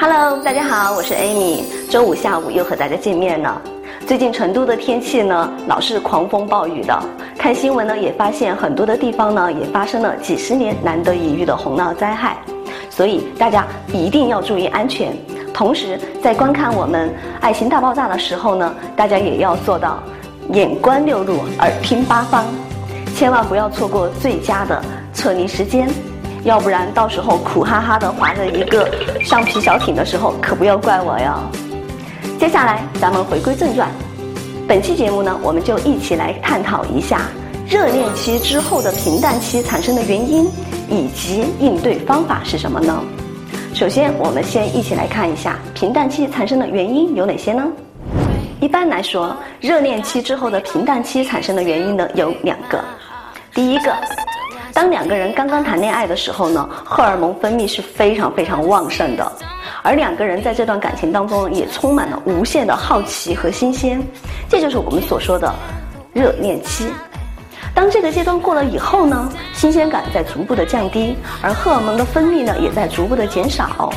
[0.00, 1.64] Hello，大家好，我是 Amy。
[1.90, 3.60] 周五下午又和大家见面了。
[4.06, 6.96] 最近成都的天气呢，老是狂风暴雨的。
[7.36, 12.36] 看新闻呢，也发现很多的地方呢，也发生了几十年难得一遇的洪涝灾害。
[12.88, 15.12] 所以大家一定要注意安全。
[15.52, 17.08] 同时，在观看我们
[17.40, 20.00] 《爱情大爆炸》的时候呢，大家也要做到
[20.52, 22.44] 眼观六路，耳听八方，
[23.16, 24.80] 千万不要错过最佳的
[25.12, 25.90] 撤离时间。
[26.44, 28.88] 要不然到时候苦哈哈的划着一个
[29.24, 31.42] 橡皮小艇的时候，可不要怪我哟。
[32.38, 33.88] 接下来咱们回归正传，
[34.66, 37.22] 本期节目呢，我们就一起来探讨一下
[37.66, 40.48] 热恋期之后的平淡期产生的原因
[40.88, 43.02] 以及应对方法是什么呢？
[43.74, 47.66] 首先，我们先一起来看一下平淡期产生的原因有哪些呢？
[48.60, 52.82] 一般来说，热恋期之后的平淡期产生的原因呢有两个，
[53.52, 53.94] 第一个。
[54.78, 59.32] 当两个人刚刚谈恋爱的时候呢，荷尔蒙分泌是非常非常旺盛的，
[59.82, 64.00] 而两个人在这段感情当中也充满了无限的好奇和新鲜，
[64.48, 65.52] 这就是我们所说的
[66.12, 66.92] 热恋期。
[67.74, 73.92] 当这个阶段过了以后呢，新鲜感在逐步的降低，而荷尔蒙的分泌呢也在逐步的减少，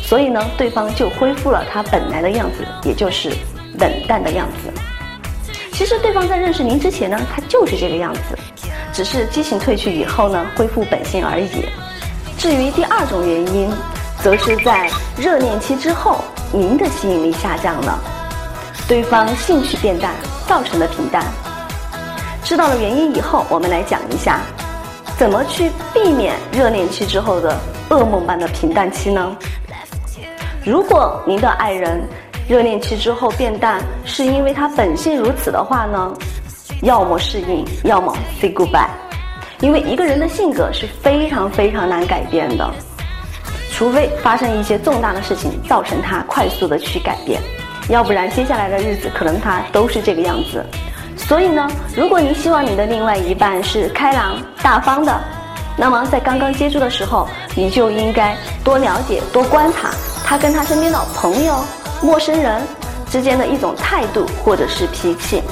[0.00, 3.32] 所以呢，对方就恢复了他本来的样子，也就是
[3.80, 5.52] 冷淡的样子。
[5.72, 8.38] 其实对方在认识您之前呢，他就是这个样子。
[8.92, 11.66] 只是激情褪去以后呢，恢复本性而已。
[12.36, 13.70] 至于第二种原因，
[14.22, 17.98] 则是在热恋期之后，您的吸引力下降了，
[18.88, 20.14] 对方兴趣变淡，
[20.46, 21.24] 造成的平淡。
[22.42, 24.40] 知道了原因以后，我们来讲一下，
[25.16, 27.56] 怎么去避免热恋期之后的
[27.90, 29.36] 噩梦般的平淡期呢？
[30.64, 32.02] 如果您的爱人
[32.48, 36.12] 热恋期之后变淡，是因为他本性如此的话呢？
[36.82, 38.88] 要么适应，要么 say goodbye，
[39.60, 42.70] 因为一个人的性格是非常非常难改变的，
[43.72, 47.40] 除非发生一些重大的事情造成他快速的去改变，
[47.90, 50.64] 要不然接下来的日子可能他都是这个样子。
[51.16, 55.20] 所以呢，如果您希望你的另外一半是开朗大方的，
[55.76, 59.90] 那么在刚刚接触的时候，你就应该多了解、多观察
[60.24, 61.62] 他跟他身边的朋友、
[62.02, 62.62] 陌生人
[63.10, 65.42] 之间的一种态度或者是脾气。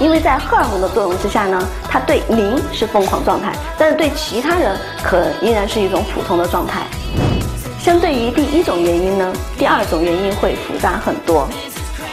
[0.00, 6.82] 因为在荷尔蒙的作用之下呢，他对您是疯狂状态，但是对其他人可依然是一种普通的状态。
[7.78, 11.46] 相对于第一种原因呢，第二种原因会复杂很多，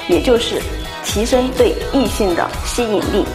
[0.08, 0.62] 也就是
[1.04, 3.26] 提升对异性的吸引力。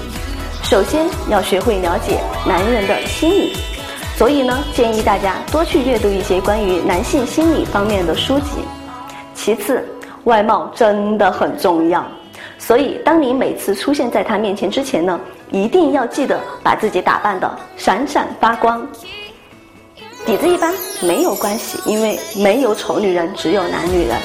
[0.62, 3.56] 首先要学会了解男人的心理，
[4.16, 8.64] 所以呢，建议大家多去阅读一些关于男性心理方面的书籍。
[9.34, 9.82] 其次，
[10.24, 12.04] 外貌真的很重要。
[12.58, 15.20] 所以，当你每次出现在他面前之前呢，
[15.52, 18.86] 一定要记得把自己打扮的闪闪发光。
[20.24, 24.16] 底子一般没有关系，因为没有丑女人，只有男女人。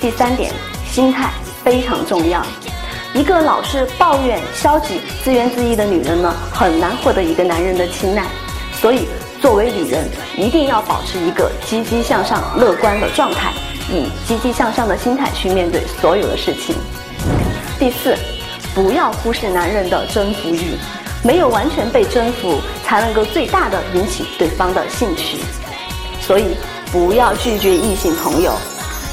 [0.00, 0.50] 第三点，
[0.90, 1.30] 心态
[1.62, 2.42] 非常重要。
[3.12, 8.24] 一个老是抱怨、消极、自怨自艾的女人呢，很难获得一个男人的青睐。
[8.72, 9.08] 所以，
[9.42, 13.52] 作为女人，一定要保持一个积极向上、乐观的状态，
[13.92, 16.74] 以积极向上的心态去面对所有的事情。
[17.80, 18.14] 第四，
[18.74, 20.76] 不要忽视男人的征服欲，
[21.24, 25.38] 没有完全被征服，才能够最大的引起对方的兴趣。
[26.20, 26.58] 所以，
[26.92, 28.52] 不要拒绝异性朋友，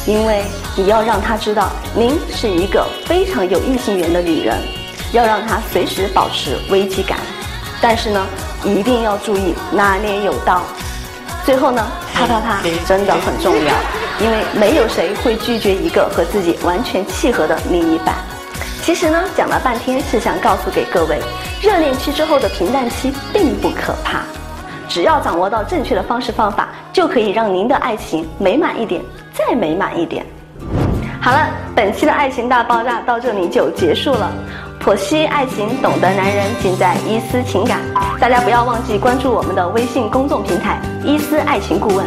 [0.05, 0.43] 因为
[0.75, 4.57] 你要让他知道您是一个非常有异性缘的女人，
[5.13, 7.17] 要让他随时保持危机感。
[7.79, 8.27] 但是呢，
[8.65, 10.63] 一定要注意拿捏有道。
[11.45, 13.73] 最后呢，啪啪啪真的很重要，
[14.19, 18.13] 因为没有谁会拒绝一个和自己完全契合的另一半。
[18.87, 21.19] 其实呢，讲了半天是想告诉给各位，
[21.61, 24.21] 热恋期之后的平淡期并不可怕，
[24.87, 29.03] 只要掌握到正确的方式方法，就可以让您的爱情美满一点，
[29.33, 30.25] 再美满一点。
[31.19, 34.31] 好了，本期的爱情大爆炸到这里就结束了。
[34.79, 37.81] 剖析爱情，懂得男人，尽在伊思情感。
[38.21, 42.05] 大家不要忘记关注我们的微信公众平台“伊思爱情顾问”。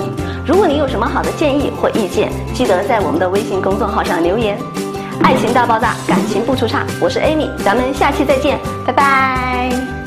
[0.49, 4.59] 如果您有什么好的建议或意见，记得在我们的微信公众号上留言。
[5.23, 6.85] 爱情大爆炸，感情不出差。
[7.01, 10.00] 我是 Amy，咱们下期再见，拜拜。